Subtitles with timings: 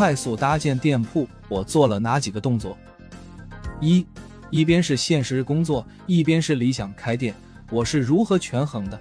[0.00, 2.74] 快速搭建店铺，我做了哪几个动作？
[3.82, 4.06] 一，
[4.48, 7.34] 一边是现实工作，一边是理想开店，
[7.70, 8.98] 我是如何权衡的？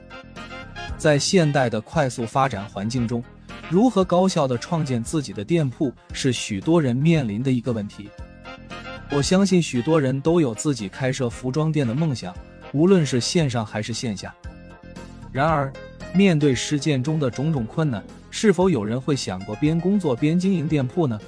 [0.98, 3.24] 在现代的快速发展环境中，
[3.70, 8.10] 如何高效的创建自己的店铺，是许多人面临的一个问题。
[9.10, 12.36] 我相信许多人都有自己开设服装店的梦想，
[12.74, 14.36] 无论是线上还是线下。
[15.32, 15.72] 然而，
[16.14, 21.20] 面对实践中的种种困难，是否有人会想过边工作边经营店铺呢？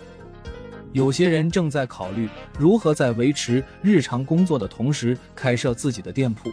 [0.92, 2.28] 有些人正在考虑
[2.60, 6.50] 如何在维持日常工作的同时开设自己的店铺。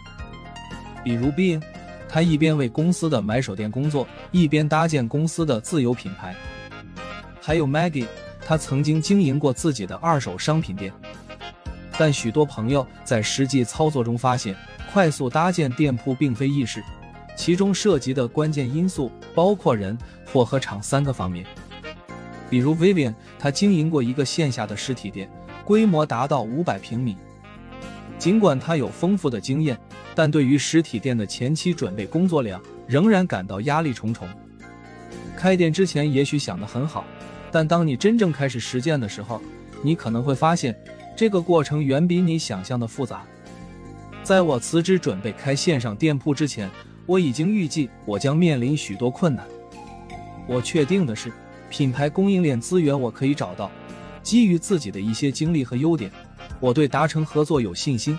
[1.03, 1.61] 比如 Bin，
[2.09, 6.37] 他一边为公司的买手店工作，一边搭建公司的自有品牌。
[7.41, 8.07] 还有 Maggie，
[8.41, 10.93] 他曾经经营过自己的二手商品店。
[11.99, 14.55] 但许多朋友在实际操作中发现，
[14.93, 16.81] 快速搭建店铺并非易事。
[17.39, 21.47] 其中涉及的关键因素包括人、货和场三个方面。
[22.51, 25.31] 比如 Vivian，他经营过一个线下的实体店，
[25.65, 27.17] 规模达到五百平米。
[28.19, 29.79] 尽管他有丰富的经验，
[30.17, 34.27] 但对于实体店的前期准备工作量，仍然感到压力重重。
[35.37, 37.05] 开店之前也许想得很好，
[37.53, 39.41] 但当你真正开始实践的时候，
[39.81, 40.77] 你可能会发现，
[41.17, 43.25] 这个过程远比你想象的复杂。
[44.25, 46.69] 在我辞职准备开线上店铺之前，
[47.09, 49.49] 我已经预计我将面临许多困难。
[50.47, 51.33] 我确定的是，
[51.71, 53.71] 品牌供应链资源我可以找到。
[54.23, 56.11] 基于自己的一些经历和优点，
[56.61, 58.19] 我对达成合作有信心。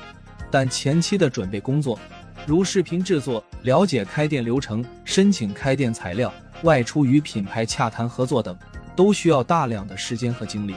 [0.49, 1.99] 但前期的准备工作，
[2.47, 8.57] 如视频制作、了解开店流程、申请开店材料、外出与品牌洽谈合作等，
[8.95, 10.73] 都需要大量的时间和精力。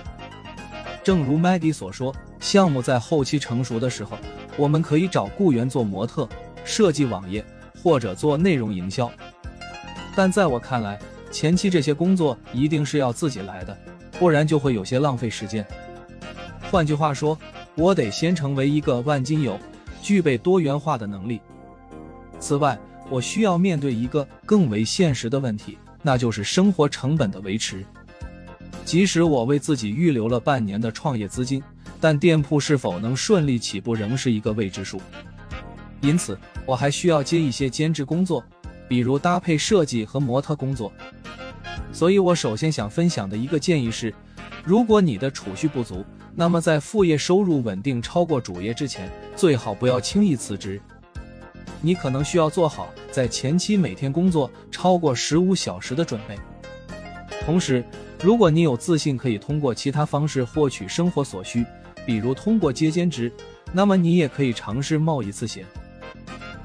[1.03, 4.19] 正如 Maggie 所说，项目在后期成熟的时候，
[4.59, 6.29] 我们可以找雇员做模特、
[6.63, 7.43] 设计网页。
[7.83, 9.11] 或者做内容营销，
[10.15, 10.99] 但在我看来，
[11.31, 13.77] 前期这些工作一定是要自己来的，
[14.19, 15.67] 不然就会有些浪费时间。
[16.71, 17.37] 换句话说，
[17.75, 19.59] 我得先成为一个万金油，
[20.01, 21.41] 具备多元化的能力。
[22.39, 22.79] 此外，
[23.11, 27.85] 我需要面对一个更为现实的问题，那就是生活成本的维持。
[28.85, 31.63] 即使我为自己预留了半年的创业资金，
[32.01, 35.01] 但店铺是否能顺利起步仍是一个未知数。
[36.03, 36.37] 因此，
[36.67, 38.45] 我还需要接一些兼职工作，
[38.89, 40.93] 比如搭配设计和模特工作。
[41.93, 44.13] 所以，我首先想分享的一个建议是：
[44.65, 46.05] 如果你的储蓄不足，
[46.35, 50.81] 那么在副业收入稳定超过主业之前，最好不要轻易辞职。
[51.81, 56.37] 你可能需要做好在前期每天工作超过十五小时的准备。
[57.45, 57.85] 同时，
[58.23, 61.65] 如果你有自信可以通过其他方式获取生活所需，
[62.05, 63.31] 比如通过接兼职，
[63.73, 65.65] 那么你也可以尝试冒一次险。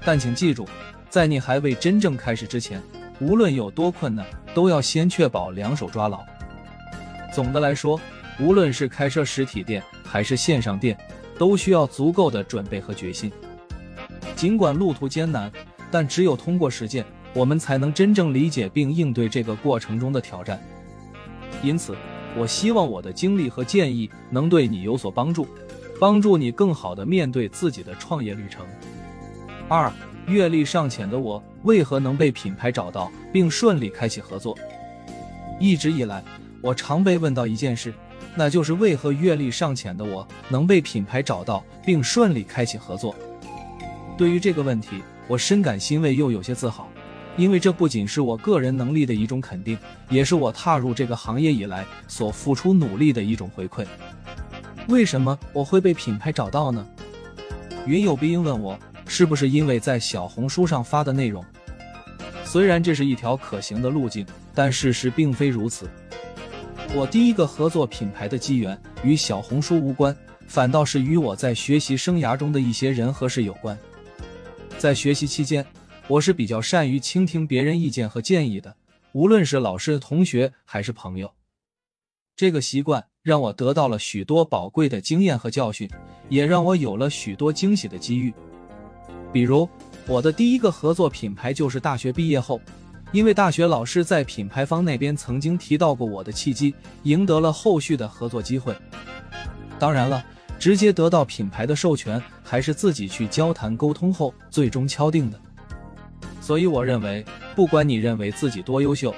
[0.08, 0.66] 但请记住，
[1.10, 2.82] 在你还未真正开始之前，
[3.20, 6.24] 无论有多困难，都要先确保两手抓牢。
[7.34, 8.00] 总的来说，
[8.40, 10.98] 无论是开设实体店还是线上店，
[11.38, 13.30] 都需要足够的准备和决心。
[14.34, 15.52] 尽管路途艰难，
[15.92, 17.04] 但只有通过实践，
[17.34, 20.58] 我们才能真正理解并应对这个过程中的挑战。
[21.62, 21.94] 因此，
[22.38, 25.46] 我希望我的经历和建议能对你有所帮助，
[26.00, 28.66] 帮助你更好地面对自己的创业旅程。
[29.70, 29.92] 二，
[30.28, 34.58] 阅历尚浅的我为何能被品牌找到并顺利开启合作？
[35.60, 36.24] 一直以来，
[36.62, 37.94] 我常被问到一件事，
[38.34, 43.14] 那就是为何阅历尚浅的我能被品牌找到并顺利开启合作？
[44.18, 46.88] 对于这个问题，我深感欣慰又有些自豪，
[47.36, 49.78] 因为这不仅是我个人能力的一种肯定，
[50.10, 53.86] 也是我踏入这个行业以来所付出努力的一种回馈。
[54.88, 56.88] 为什么我会被品牌找到呢？
[57.86, 58.80] 云有必应问我。
[59.08, 61.44] 是不是因为在小红书上发的内容？
[62.44, 65.90] 虽然这是一条可行的路径，但事实并非如此。
[66.96, 70.16] 我第一个合作品牌的机缘与小红书无关，
[70.48, 73.78] 反倒是与我在学习生涯中的一些人和事有关。
[74.78, 75.66] 在学习期间，
[76.08, 78.76] 我是比较善于倾听别人意见和建议的，
[79.12, 81.34] 无论是老师、同学还是朋友。
[82.36, 85.90] 这个习惯让我得到了许多宝贵的经验和教训，
[86.30, 88.34] 也让我有了许多惊喜的机遇。
[89.32, 89.68] 比如，
[90.08, 92.60] 我的第一个合作品牌就是大学毕业后，
[93.12, 98.76] 因为大学老师在品牌方那边曾经提到过我的契机，赢得了后续的合作机会。
[99.78, 100.24] 当然了，
[100.58, 105.40] 直接得到品牌的授权，还是自己去交谈沟通后最终敲定的。
[106.42, 107.24] 所以，我认为，
[107.56, 109.14] 不管你认为自己多优秀，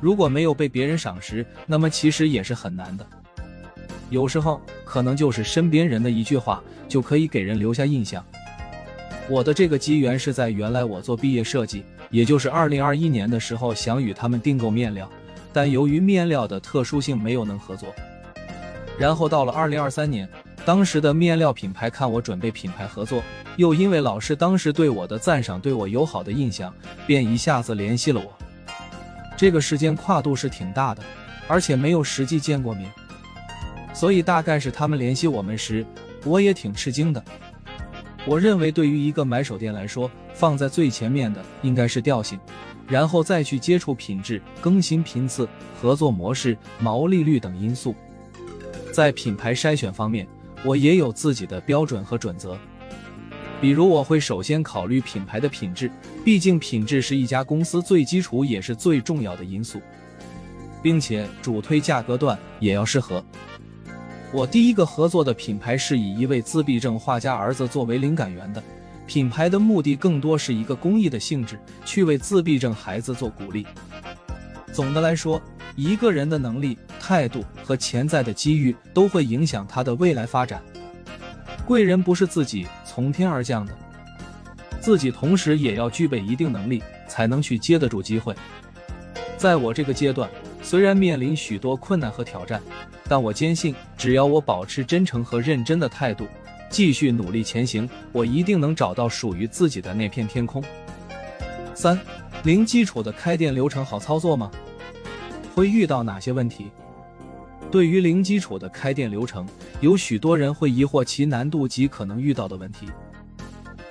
[0.00, 3.06] 如果没有被别人赏识，那么其实也是很难的。
[4.10, 8.24] 有时候，可能就是身边人的一句话，就可以给人留下印象。
[9.26, 15.10] 我的这个机缘是在原来我做毕业设计，也就是二零二一年的时候，想与他们订购面料，
[15.50, 17.88] 但由于面料的特殊性，没有能合作。
[18.98, 20.28] 然后到了二零二三年，
[20.64, 23.22] 当时的面料品牌看我准备品牌合作，
[23.56, 26.72] 又因为老师当时对我的赞赏，对我友好的印象，
[27.06, 28.30] 便一下子联系了我。
[29.36, 31.02] 这个时间跨度是挺大的，
[31.48, 32.92] 而且没有实际见过面，
[33.94, 35.84] 所以大概是他们联系我们时，
[36.24, 37.24] 我也挺吃惊的。
[38.26, 42.40] 我认为，对于一个买手店来说，放在最前面的应该是调性，
[42.88, 45.46] 然后再去接触品质、更新频次、
[45.78, 47.94] 合作模式、毛利率等因素。
[48.92, 50.26] 在品牌筛选方面，
[50.64, 52.58] 我也有自己的标准和准则。
[53.60, 55.90] 比如，我会首先考虑品牌的品质，
[56.24, 59.82] 毕竟品质是一家公司最基础也是最重要的因素，
[60.82, 63.22] 并且主推价格段也要适合。
[64.34, 68.60] 我第一个合作的品牌是以一位自闭症画家儿子作为灵感源的，
[69.06, 73.64] 品牌的目的更多是一个公益的性质，去为自闭症孩子做鼓励。
[74.72, 75.40] 总的来说。
[75.76, 80.62] 一个人的能力、态度和潜在的机遇都会影响他的未来发展。
[81.66, 83.76] 贵人不是自己从天而降的，
[84.80, 88.32] 自己同时也要具备一定能力，才能去接得住机会。
[89.36, 90.30] 在我这个阶段，
[90.62, 92.62] 虽然面临许多困难和挑战，
[93.08, 96.26] 但我坚信，只要我保持真诚和认真的态度，
[96.70, 100.64] 继续努力前行，我一定能找到属于自己的那片天空。
[101.74, 102.00] 三，
[102.44, 104.50] 零基础的开店流程好操作吗？
[105.54, 106.70] 会遇到哪些问题？
[107.70, 109.46] 对于零基础的开店流程，
[109.80, 112.88] 有许多人会疑惑其难度及可能遇到的问题。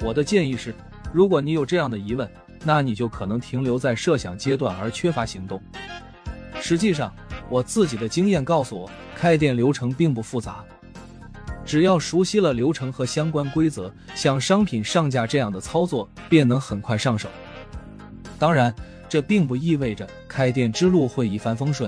[0.01, 0.73] 我的建议是，
[1.13, 2.29] 如果你有这样的疑问，
[2.63, 5.61] 那你就可能停留在设想阶段而缺乏行动。
[6.61, 7.13] 实际上，
[7.49, 10.63] 我自己的经验告诉我，开店流程并不复杂，
[11.65, 17.29] 只要熟悉了流程和相关规则，像商品上架这样的操作便能很快上手。
[18.37, 18.73] 当然。
[19.09, 21.87] 这并不意味着开店之路会一帆风顺，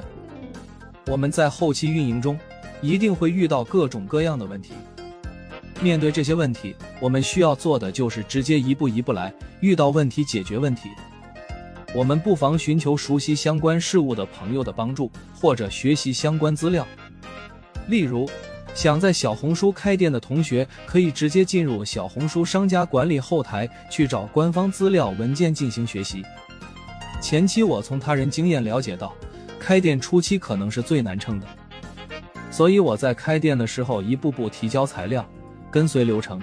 [1.08, 2.38] 我们在后期运营中
[2.82, 4.74] 一定会遇到各种各样的问题。
[5.82, 10.90] 面对这些问题，我们需要做的就是直接一步一步来，遇到问题解决问题。
[11.96, 16.86] 我们不妨寻求熟悉相关事务的朋友的帮助，或者学习相关资料。
[17.88, 18.30] 例如，
[18.74, 26.24] 想在小红书开店的同学，可以直接进入小红书商家管理后台去找官方资料文件进行学习。
[27.22, 29.14] 前期我从他人经验了解到，
[29.60, 31.48] 开店初期可能是最难撑的，
[32.52, 35.26] 所以我在开店的时候一步步提交材料，
[35.72, 36.42] 跟随流程。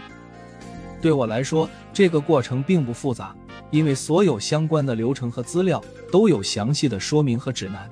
[1.01, 3.35] 对我来说，这个过程并不复杂，
[3.71, 7.89] 因为所有相关的流程和资料都有详细的说明和指南。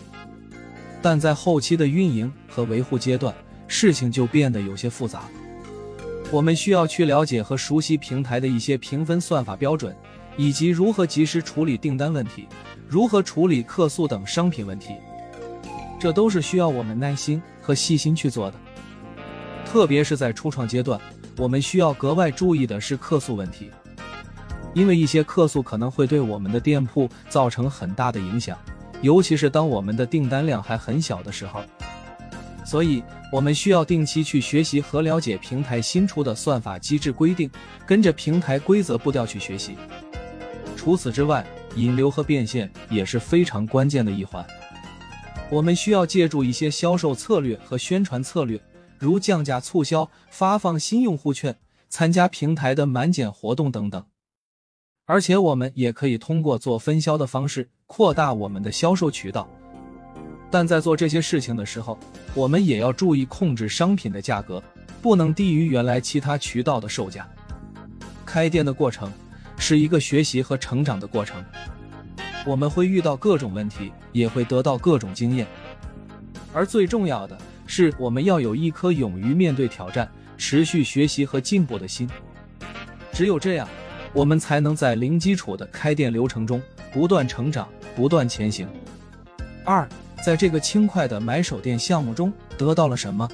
[1.02, 3.35] 但在后期的运营和维护阶段，
[3.67, 5.23] 事情就变得有些复杂。
[6.31, 9.97] 我们需要去了解和熟悉平台的一些评分算法标准，
[10.37, 12.47] 以及如何及时处理订单问题。
[12.88, 14.94] 如何处理客诉等商品问题，
[15.99, 18.56] 这都是需要我们耐心和细心去做的。
[19.64, 21.00] 特别是在初创阶段，
[21.37, 23.70] 我们需要格外注意的是客诉问题，
[24.75, 28.58] 因为一些客诉可能会对我们的店铺造成很大的影响，
[29.02, 31.62] 尤其是当我们的订单量还很小的时候。
[32.64, 33.02] 所以，
[33.32, 37.50] 我们需要定期去学习和了解平台新出的算法机制规定，
[37.85, 39.76] 跟着平台规则步调去学习。
[40.76, 41.44] 除此之外，
[41.75, 44.47] 引流和变现也是非常关键的一环。
[45.50, 48.60] 我们需要借助一些销售策略和宣传策略，
[48.98, 51.58] 如降价促销、发放新用户券、
[51.89, 54.05] 参加平台的满减活动等等。
[55.06, 59.49] 而且，我们也可以通过做分销的方式扩大我们的销售渠道。
[60.49, 61.99] 但在做这些事情的时候，
[62.35, 64.63] 我们也要注意控制商品的价格，
[65.03, 67.29] 不能低于原来其他渠道的售价。
[68.25, 69.13] 开店的过程。
[69.63, 71.44] 是一个学习和成长的过程，
[72.47, 75.47] 我们会遇到各种问题，也会得到各种经验，
[76.55, 82.09] 而最重要的是，我们要有一颗勇于面对挑战、持续学习和进步的心。
[83.13, 83.69] 只有这样，
[84.15, 88.69] 我们才能在零基础的开店流程中不断成长、不断前行。
[89.65, 89.89] 二，
[90.25, 93.29] 在这个轻快的买手店项目中得到了什么？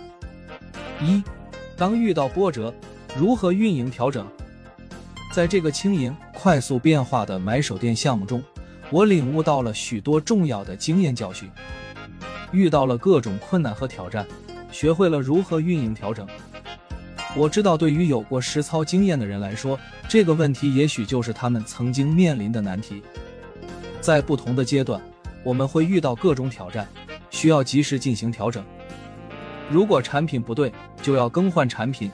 [1.01, 1.23] 一，
[1.77, 2.73] 当遇到波折，
[3.17, 4.27] 如何运营调整？
[5.33, 8.43] 在这个轻盈、快速变化的买手店项目中，
[8.91, 11.51] 我领悟到了许多重要的经验教训，
[12.53, 14.27] 遇到了各种困难和挑战，
[14.73, 16.27] 学会了如何运营调整。
[17.37, 23.03] 我知道，对于有过实操经验的人来说，这个问题也许就是他们曾经面临的难题。
[24.07, 25.03] 在不同的阶段，
[25.43, 26.87] 我们会遇到各种挑战，
[27.29, 28.65] 需要及时进行调整。
[29.69, 30.73] 如果产品不对，
[31.03, 32.09] 就要更换产品；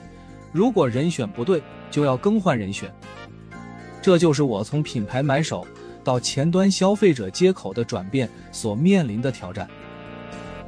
[0.51, 2.91] 如果人选不对，就要更换人选。
[4.01, 5.67] 这就是我从品牌买手
[6.03, 9.69] 到前端消费者接口的转变所面临的挑战。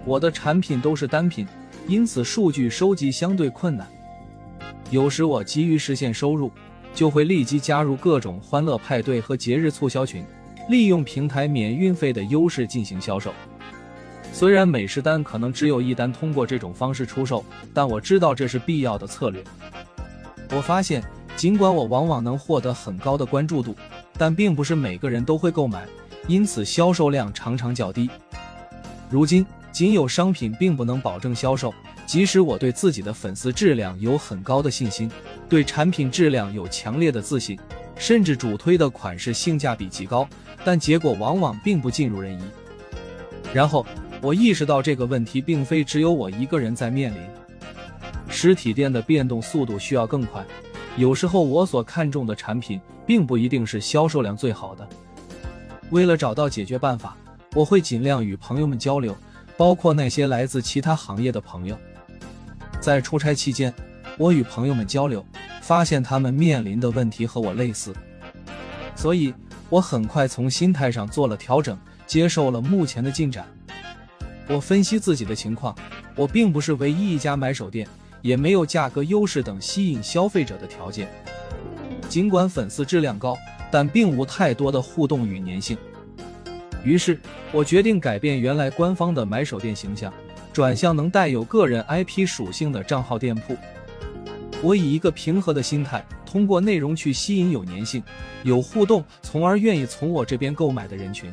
[0.06, 1.48] 我的产品都是单品，
[1.88, 3.88] 因此数据收集相对困难。
[4.92, 6.52] 有时我急于实现收入，
[6.94, 10.24] 就会立即加入各种欢乐派对和节日促销群，
[10.70, 13.34] 利用平台免运费的优势进行销售。
[14.32, 19.44] 虽然每十单可能只有一单通过这种方式出售，但我知道这是必要的策略。
[20.52, 21.04] 我发现，
[21.36, 23.76] 尽管我往往能获得很高的关注度，
[24.18, 25.86] 但并不是每个人都会购买，
[26.28, 28.10] 因此销售量常常较低。
[29.10, 31.74] 如今，仅有商品并不能保证销售。
[32.06, 35.10] 即使我对自己的粉丝质量有很高的信心，
[35.50, 37.58] 对产品质量有强烈的自信，
[37.98, 40.28] 甚至主推的款式性价比极高，
[40.64, 42.44] 但结果往往并不尽如人意。
[43.54, 43.86] 然后
[44.22, 47.20] 我意识到这个问题并非只有我一个人在面临。
[48.28, 50.44] 实体店的变动速度需要更快，
[50.98, 54.88] 有时候我所看重的产品并不一定是销售量最好的。
[55.92, 57.16] 为了找到解决办法，
[57.54, 59.16] 我会尽量与朋友们交流，
[59.56, 61.78] 包括那些来自其他行业的朋友。
[62.82, 63.74] 在出差期间，
[64.18, 65.26] 我与朋友们交流，
[65.66, 67.92] 发现他们面临的问题和我类似，
[68.96, 69.34] 所以
[69.68, 73.48] 我很快从心态上做了调整，接受了目前的进展。
[74.48, 75.76] 我分析自己的情况，
[76.16, 77.88] 我并不是唯一一家买手店，
[78.22, 81.08] 也没有价格优势等吸引消费者的条件。
[82.08, 83.36] 尽管粉丝质量高，
[83.72, 85.76] 但并无太多的互动与粘性。
[86.84, 87.20] 于是，
[87.52, 90.14] 我决定改变原来官方的买手店形象。
[90.54, 93.58] 转向能带有个人 IP 属性的账号店铺。
[94.62, 98.02] 我以一个平和的心态，通过内容去吸引有粘性、
[98.44, 101.30] 有互动，从而愿意从我这边购买的人群。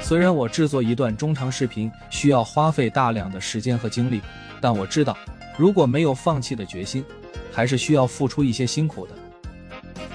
[0.00, 4.20] 虽然我制作一段中长视频需要花费大量的时间和精力，
[4.60, 5.16] 但我知道，
[5.56, 7.04] 如果没有放弃的决心，
[7.52, 9.12] 还是需要付出一些辛苦的。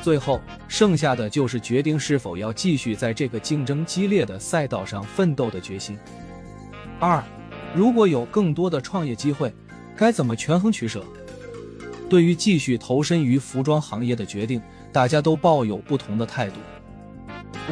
[0.02, 5.98] 最后，剩下的就是决定是否要继续在这个竞争激烈的赛道上奋斗的决心。
[7.00, 7.24] 二。
[7.76, 9.54] 如果有更多的创业机会，
[9.96, 11.04] 该怎么权衡取舍？
[12.10, 14.62] 对于继续投身于服装行业的决定，
[14.92, 16.56] 大家都抱有不同的态度。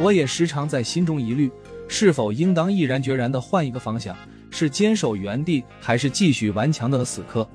[0.00, 1.50] 我也时常在心中疑虑，
[1.88, 4.16] 是否应当毅然决然地换一个方向，
[4.50, 7.46] 是坚守原地，还是继续顽强的死磕？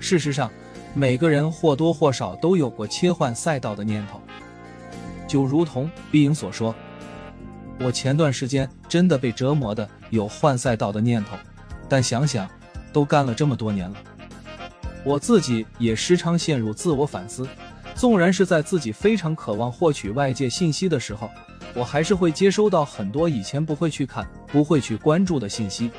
[0.00, 0.50] 事实上，
[0.94, 4.20] 每个人或多或少都有过切换赛道的念头。
[5.28, 6.74] 就如同毕颖所说。
[7.80, 11.36] 我前段时间真的被折磨的有换赛道的念头，
[11.88, 12.48] 但想想，
[12.92, 13.96] 都干了这么多年了，
[15.04, 17.46] 我自己也时常陷入自我反思。
[17.94, 21.30] 纵然是在自己非常渴望获取外界信息的时候，
[21.74, 25.90] 我还是会接收到很多以前不会去看、不会去关注的信息。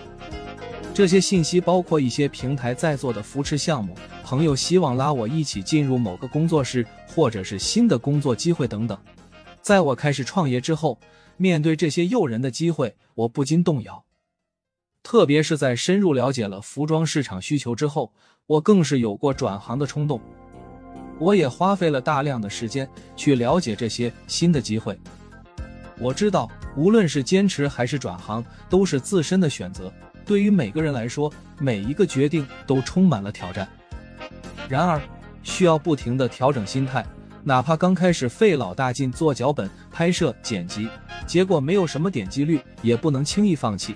[0.93, 8.97] 这些信息包括一些平台在做的扶持项目，朋友希望拉我一起进入某个工作室，或者是新的工作机会等等。
[9.61, 10.99] 在我开始创业之后。
[11.35, 14.05] 面对这些诱人的机会，我不禁动摇。
[15.01, 18.13] 特别是在深入了解了服装市场需求之后，
[18.45, 20.19] 我更是有过转行的冲动。
[21.19, 24.97] 我也花费了大量的时间去了解这些新的机会。
[25.99, 29.91] 我知道，无论是坚持还是转行，都是自身的选择。
[30.25, 33.67] 对于每个人来说，每一个决定都充满了挑战。
[34.67, 35.01] 然而，
[35.43, 37.05] 需要不停的调整心态。
[37.43, 40.87] 哪怕刚开始费老大劲做脚本、拍摄、剪辑，
[41.27, 43.93] 结果没有什么点击率，也不能轻易放弃。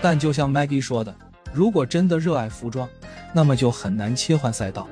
[0.00, 1.14] 但就像 Maggie 说的，
[1.52, 2.88] 如果真的热爱服装，
[3.36, 4.88] 那么就很难切换赛道。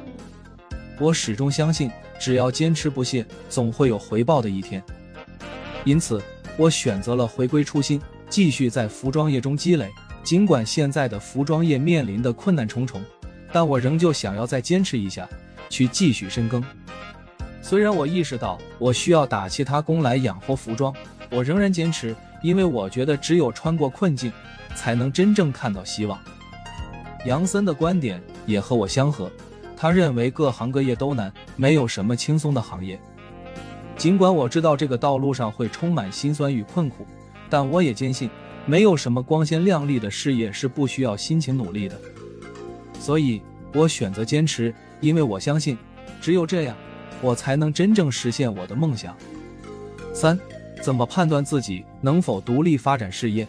[1.01, 4.85] 我始终相信，只要坚持不懈，总会有回报的一天。
[5.83, 6.21] 因此，
[6.59, 7.99] 我选择了回归初心，
[8.29, 9.89] 继续在服装业中积累。
[10.23, 13.03] 尽管现在的服装业面临的困难重重，
[13.51, 15.27] 但我仍旧想要再坚持一下，
[15.71, 16.63] 去继续深耕。
[17.63, 20.95] 虽然我意识到我需要打其他工来养活服装，
[21.31, 24.31] 我仍然坚持，因为我觉得只有穿过困境，
[24.77, 26.19] 才能真正看到希望。
[27.25, 29.31] 杨森的观点也和我相合，
[29.77, 32.99] 他认为各行各业都难，没有什么轻松的行业。
[33.97, 37.07] 尽管我知道这个道路上会充满辛酸与困苦，
[37.49, 38.29] 但我也坚信，
[38.67, 42.01] 没有什么光鲜亮丽的事业是不需要辛勤努力的。
[42.99, 43.41] 所以，
[43.73, 45.77] 我选择坚持，因为我相信，
[46.21, 46.77] 只有这样。
[47.21, 49.17] 我才能真正实现我的梦想。
[50.13, 50.39] 三，
[50.83, 53.47] 怎么判断自己能否独立发展事业？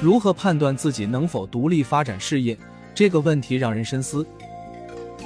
[0.00, 2.56] 如何判断自己能否独立发展事业？
[3.00, 4.26] 这个问题让人深思。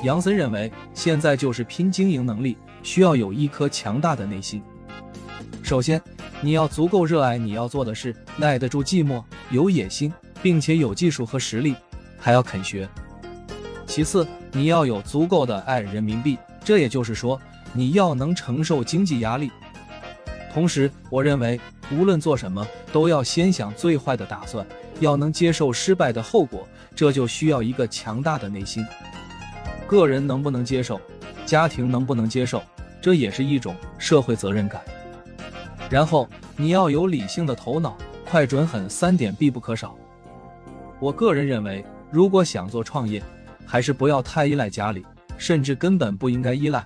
[0.05, 4.63] 杨森认为，现在就是拼经营能力，需要有一颗强大的内心。
[5.61, 6.01] 首先，
[6.41, 11.75] 你要足够热爱你要做的事，耐得住寂寞，有野心，并且有技术和实力，
[12.17, 12.89] 还要肯学。
[13.89, 16.39] 其次，你要有足够的爱人民币。
[16.65, 17.41] 这也就是说，
[17.73, 19.51] 你要能承受经济压力。
[20.53, 21.59] 同时，我认为
[21.91, 24.65] 无论做什么，都要先想最坏的打算，
[25.05, 28.85] 要能接受失败的后果，这就需要一个强大的内心。
[29.87, 31.01] 个人能不能接受，
[31.47, 32.63] 家庭能不能接受，
[33.01, 34.81] 这也是一种社会责任感。
[35.91, 37.97] 然后你要有理性的头脑，
[38.29, 39.95] 快、准、狠三点必不可少。
[40.99, 43.23] 我个人认为，如果想做创业，
[43.67, 45.05] 还是不要太依赖家里，
[45.37, 46.83] 甚至根本不应该依赖，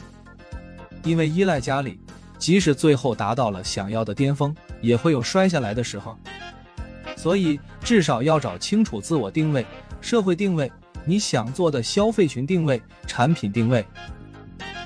[1.05, 2.01] 因为依赖家里，
[2.37, 6.19] 即使最后达到了想要的巅峰，也会有摔下来的时候。
[7.19, 9.67] 所以至少要找清楚自我定位、
[10.01, 10.71] 社会定位、
[11.05, 13.85] 你想做的消费群定位、产品定位。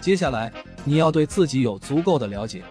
[0.01, 0.51] 接下来
[0.83, 2.63] 你要对自己有足够的了解，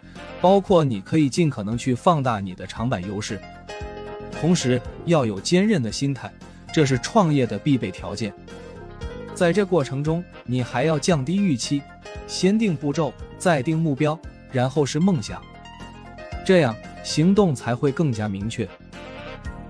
[0.42, 3.40] 包括你可以尽可能去放大你的长板优势，
[4.32, 6.34] 同时要有坚韧的心态，
[6.74, 8.34] 这是创业的必备条件。
[9.36, 11.84] 在这过程中，你还要降低预期，
[12.26, 14.20] 先定步骤，再定目标，
[14.52, 15.40] 然后是梦想，
[16.44, 18.68] 这样行动才会更加明确。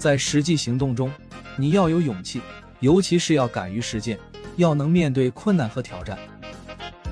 [0.01, 1.11] 在实际行动中，
[1.55, 2.41] 你要有勇气，
[2.79, 4.17] 尤其是要敢于实践，
[4.55, 6.17] 要能面对困难和挑战，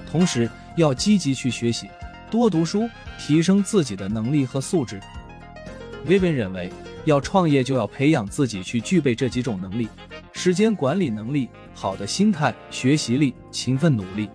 [0.10, 1.88] 同时要积极去学习，
[2.32, 5.00] 多读书，提升自己的能力和素质。
[6.08, 6.74] Vivian 认为，
[7.06, 9.88] 要创业就要培养自己去具备这几种能力：
[10.34, 14.28] 时间管理能力、好的心态、学习力、勤奋努力。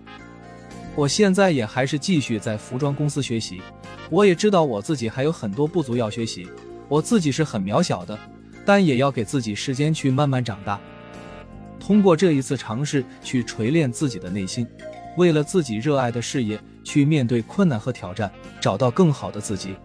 [0.95, 3.61] 我现在也还是继续在服装公司学习，
[4.09, 6.47] 我也知道我自己还有很多不足要学习，
[6.87, 8.17] 我自己是很渺小的。
[8.65, 10.79] 但也要给自己时间去慢慢长大，
[11.79, 14.67] 通过这一次尝试去锤炼自己的内心，
[15.17, 19.75] 为了自己热爱的事业去面对困难和挑战，找到更好的自己。